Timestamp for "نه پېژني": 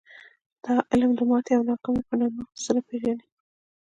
2.75-3.27